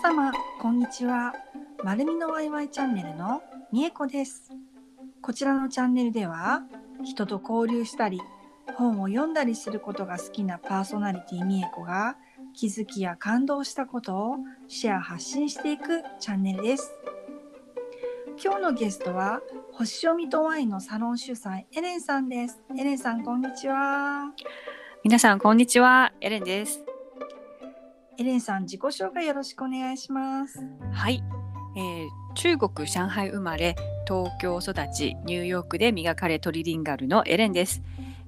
[0.00, 1.34] 様こんにちは。
[1.82, 4.52] まるみのワイワイチャンネルのみえこです。
[5.20, 6.62] こちらのチャンネルでは
[7.04, 8.20] 人と交流したり
[8.76, 12.16] 本を読んだりすることが好きなパーソナリティみえこが
[12.54, 14.36] 気づきや感動したことを
[14.68, 16.92] シェア発信していくチャンネルです。
[18.42, 19.40] 今日のゲストは
[19.72, 22.60] 星読みとワインのサロン主催エレンさんです。
[22.78, 24.32] エレンさんこんにちは。
[25.02, 26.12] 皆さんこんにちは。
[26.20, 26.87] エレンです。
[28.20, 30.58] エレンさん自己紹介よろしくお願いします。
[30.92, 31.22] はい、
[31.76, 33.76] えー、中国上海生まれ
[34.08, 37.80] 東京育ちニューヨークで磨かれトリリンガルのエレンです、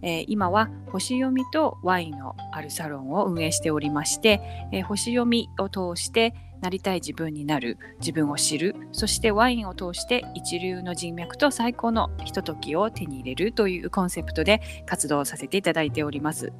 [0.02, 4.40] えー、今は星読みとワインのあるサロンを運営しておりまして、
[4.70, 8.76] えー、星読みを通してなりたい自分になる自分を知る。
[8.92, 16.52] そしてワインを通して一流の人脈と最高のひとときを手に入れるというコンセプトで活動させていただいております。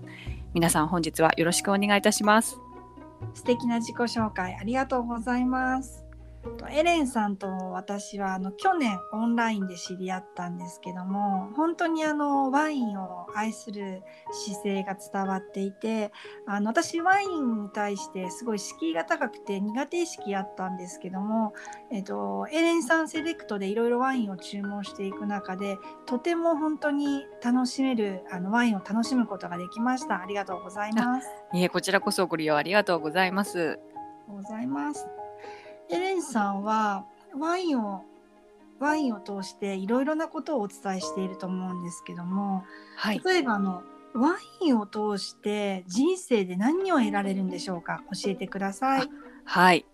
[0.53, 2.59] 皆さん本日はよろしくお願いいたします。
[3.35, 6.10] 素敵な自己紹介ありがとうございます。
[6.71, 14.03] エレンさんと私はあの去年オンラインで知り合ったんですけども本当にあのワインを愛する
[14.47, 16.13] 姿勢が伝わっていて
[16.47, 21.53] あの私ワインに対してすごい敷居が高くて苦手意識あったんですけども、
[21.93, 30.23] えっと、エレンさんセレクトでいろいろワインを注文していく中でとても本当に楽しめるあのワインを楽しむことができました。
[30.23, 31.29] ありがとうございます。
[31.53, 33.79] いえこちらこそご利用ありがとうございます。
[34.31, 35.20] ございます
[35.91, 37.05] エレンさんは
[37.39, 38.05] ワインを
[38.79, 42.65] ワインを通していろいろなことをお伝えしていると思うんですけども、
[42.97, 43.83] はい、例えばあの
[44.15, 48.03] ワインを通して人生で何を得られるんでしょうか？
[48.13, 49.09] 教えてください。
[49.45, 49.85] はい、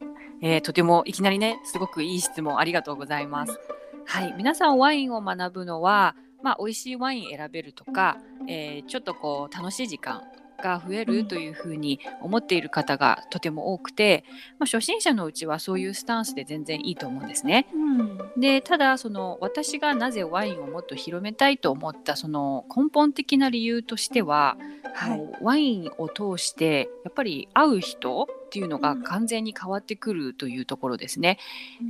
[0.40, 3.58] えー、とてもいきなりねすごくいい質問ありがとうございます。
[4.06, 10.22] はい、皆さんワインを学ぶのはまあ美味しいワイン選べるとか、えー、ちょっとこう楽しい時間
[10.62, 14.24] が増えるというふうに思っている方がとても多くて、
[14.58, 17.66] まあ、初心者のうちはそういうスタンスで全然いいと思うんですね。
[17.74, 24.56] うん、でただその私がなぜワインをもっと広めたいと思ったその根本的な理由としては、
[24.94, 31.38] はい、ワインを通してやっぱり会う人っていうのが完全に変わってくるというところですね。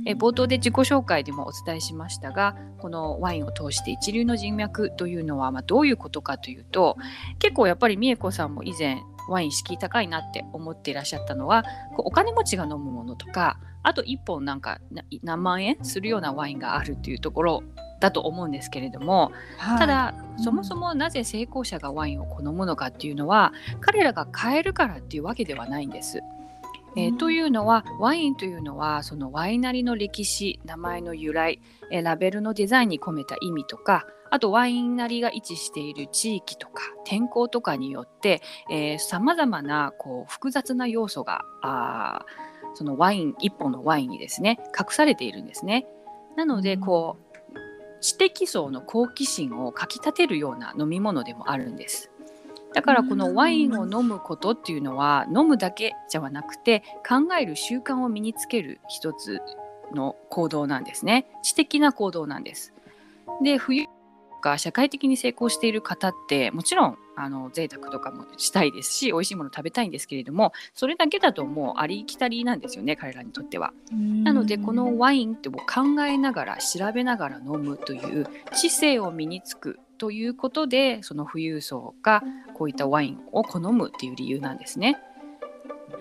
[0.05, 6.97] え冒頭で自己紹介でもお伝えしましたがこのワインを通して一流の人脈というのは、まあ、どういうことかというと
[7.39, 11.63] 結構やっぱり美恵子さんも以前ワイン敷居高いなって思っていらっしゃったのは
[11.95, 14.81] こうお金持ちが飲むものとかあと1本なんか
[15.23, 17.63] 何万円するようなワインがあるっていうところ
[17.99, 26.21] だと思うんですけれども、はい、ただそもそもなぜ成功者がワインを好むのかっていうのは彼らが買えるからっていうわけではないんです。
[26.97, 38.41] えー、というのはワインというのはそのワイナリの歴史名前の由来、えー、ラベルのデザインに込めた意味とかあとワイナリが位置している地域とか天候とかによって
[38.97, 42.25] さまざまなこう複雑な要素があ
[42.73, 45.87] そのワイン一本のワインにですね隠されているんですね。
[46.35, 52.11] なのでこう知的層の好奇心をかきたてるような飲み物でもあるんです。
[52.73, 59.41] だからこのワインを飲むことっていうのは飲むだけじゃなくて考える習慣を身につける一つ
[59.93, 61.27] の行動なんですね。
[61.43, 62.73] 知的な行動なんです。
[63.41, 63.85] で冬
[64.41, 73.73] か社会的に成功している方ってもちろんあの贅沢とかもしたいですし美味しいもの食べたいんですけれどもそれだけだともうありきたりなんですよね彼らにとっては。
[73.91, 84.99] なのでこのワインってもう考えながら調べながら飲むという知性を身につくということでその富裕層がこういったワインを好むっていう理由なんですね。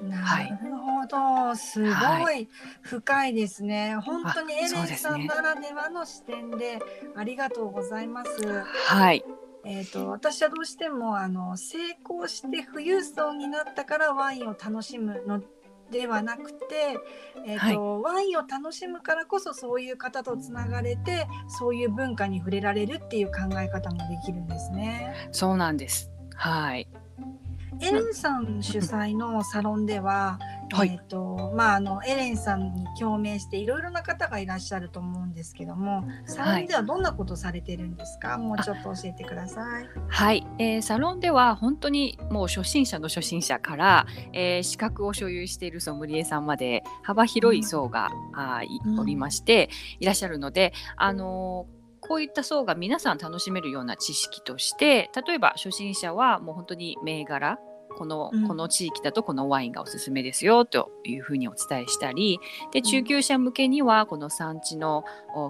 [0.03, 2.49] なるほど、はい、すごい
[2.83, 3.95] 深いですね。
[3.95, 6.79] はい、本当にエレンさんならではの視点で
[7.17, 8.65] ありがとうございます。
[8.87, 9.25] はい。
[9.69, 15.43] えーと、私はどうしてもあの成功して富裕層になったからワインを楽しむの
[15.91, 16.99] ではなくて、
[17.47, 25.29] えーと、はい、ワインを楽しむからこそそういう方とつながれてそういう文化に触れられるっていう考え方もできるんですね。
[25.33, 26.11] そうなんです。
[26.35, 26.89] はい
[27.81, 30.39] エレンさん主催のサロンでは、
[30.73, 38.31] はい、えっ、ー、とまああのエレンさんに共鳴していろいろな方がいらっしゃると思うんですけども、サロンではどんなことされてるんですか？
[38.31, 39.89] はい、もうちょっと教えてください。
[40.09, 48.63] はい、えー、サロンでは本当にもう初心者の初心者から、えー、資格を所有しているソムリエさんまで幅広い層が、うん、あ
[48.99, 49.71] おりまして、
[50.01, 51.67] いらっしゃるので、あの
[52.01, 57.59] こういった層が皆さん楽しめるような知識として例えば初心者はもう本当に銘柄
[57.97, 62.39] このこの地域だとこのワインがおすすめですよというふうにお伝えしたり
[62.73, 65.05] で中級者向けにはこの産地の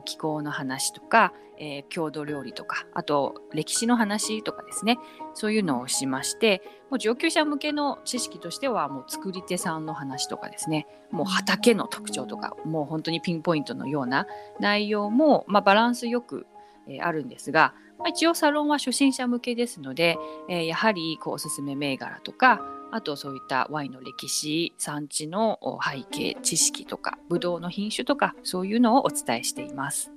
[0.05, 4.99] 気候の話とか、えー、郷土料理とかあと歴史の話とかですね。
[5.35, 10.87] そういうのをしましてもう上級者向けの知識としてはもう作り手さんの話とかですね。
[11.11, 14.27] もう畑の特徴とかもう本当にピンポイントのような
[14.61, 16.47] 内容も、まあ、バランスよく、
[16.89, 20.19] えー、あるんですが、まあ、一応サロンは初心者向けですので、
[20.49, 22.61] えー、やはりこうおすすめ銘柄とか
[22.93, 30.13] あとそういったワインの歴史産地の背景知識とかブドウの品種とかそういうのをお伝えしています。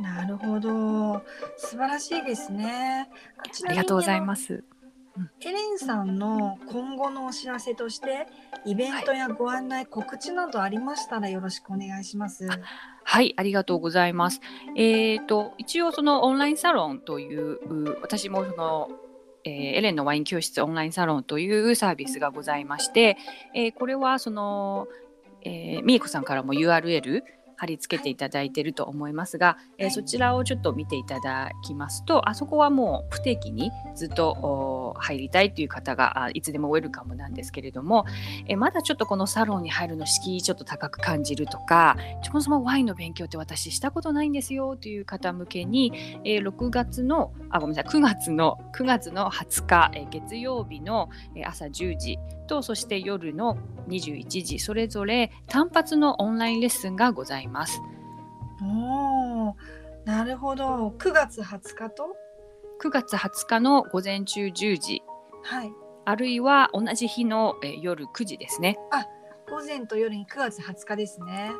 [0.00, 1.22] なるほど
[1.56, 3.08] 素晴らしいですね。
[3.66, 4.64] ありがとうございます。
[5.40, 8.26] エレンさんの今後のお知らせとして
[8.64, 12.48] イベントやご案内、はい、告知などありましたらよろしくお願いします。
[13.04, 14.40] はい、ありがとうございます。
[14.76, 18.90] えっ、ー、と一応そのオンラインサロンという私もその
[19.44, 23.18] えー、エレンのワイン教室オンラインサロンというサービスがございまして、
[23.54, 24.88] えー、これはその、
[25.42, 27.22] えー、みえこさんからも URL
[27.56, 38.04] 貼り付けていただいていると思いますが、えー、そちらをちょっと見ていただきますとあそこはもう不定期にずっと入りたいという方がいつでもウェルカムなんですけれども、
[38.46, 51.08] えー、まだちょっとこのサロンに入るの敷居ちょっと高く感じるとかそもそもワインの勉強って私したことないんですよという方向けに、えー、6月のあごめんなさい9月の9月の20日、えー、月曜日の
[51.46, 53.56] 朝10時とそして夜の
[53.88, 57.80] 21時それぞれ単発のオンラインレッスンがございます。
[58.62, 59.56] お
[60.04, 62.16] なるほど9月20日と
[62.82, 65.02] ？9月20日の午前中10時、
[65.42, 65.72] はい、
[66.04, 68.78] あるいは同じ日の、え夜9時ですね。
[68.90, 69.06] あ
[69.50, 71.52] 午前と夜に9月20日ですね。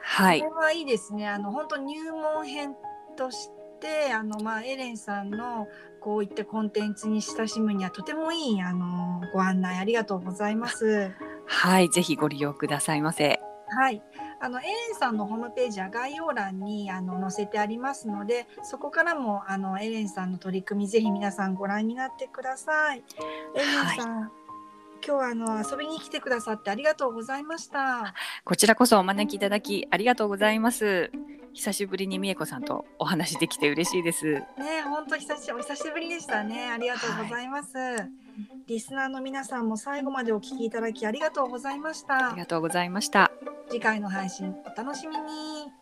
[0.00, 0.40] はい。
[0.40, 1.26] これはいいですね。
[1.26, 2.74] あの本当入門編
[3.16, 3.50] とし
[3.80, 5.66] てあのまあエレンさんの
[6.00, 11.10] こういったコンテンツに親しむにはとてもいいあのご案内ありがとうございます。
[11.46, 13.40] はい、ぜひご利用くださいませ。
[13.70, 14.02] はい、
[14.40, 23.02] あのエレンさんのホームページは概要欄にあの載せてありますので、そこからもあのエレンさんの取り組みぜひ皆さんご覧になってください。
[23.56, 24.30] エレンさん、はい
[25.06, 28.14] 今日はあの遊びに来てくださってありがとうございました。
[28.44, 31.12] こちらこそお招きいただきありがとうございます。
[31.52, 34.26] 久しぶりに美恵子さんとお話できて嬉しいです。
[34.26, 34.44] ね、
[34.84, 36.70] 本当久しお久しぶりでしたね。
[36.70, 38.10] ありがとうございます、はい、
[38.66, 42.30] リスナーの皆さんも最後までお聞きいただきありがとうございました。
[42.30, 43.30] ありがとうございました。
[43.70, 45.77] 次回の配信お楽しみに。